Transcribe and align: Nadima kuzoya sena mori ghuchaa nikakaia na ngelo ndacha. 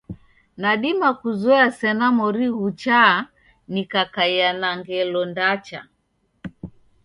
Nadima 0.61 1.09
kuzoya 1.19 1.67
sena 1.79 2.07
mori 2.17 2.47
ghuchaa 2.57 3.15
nikakaia 3.73 4.49
na 4.61 4.69
ngelo 4.79 5.21
ndacha. 5.31 5.79